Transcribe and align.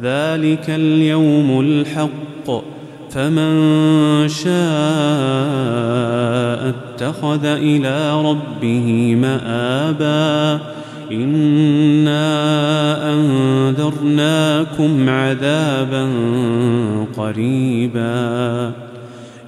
ذلك 0.00 0.64
اليوم 0.68 1.60
الحق. 1.60 2.62
فمن 3.10 4.28
شاء 4.28 4.52
اتخذ 6.68 7.44
إلى 7.44 8.22
ربه 8.22 9.14
مآبا. 9.14 10.60
إنا 11.12 12.22
أنذرناكم 13.12 15.08
عذابا 15.08 16.08
قريبا. 17.16 18.72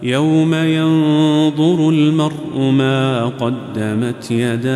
يوم 0.03 0.55
ينظر 0.55 1.89
المرء 1.89 2.59
ما 2.59 3.25
قدمت 3.27 4.31
يداه. 4.31 4.75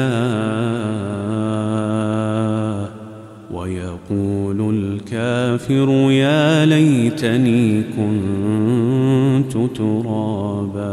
ويقول 3.50 4.75
الكافر 4.75 6.10
يا 6.10 6.66
ليتني 6.66 7.82
كنت 7.82 9.53
ترابا. 9.76 10.88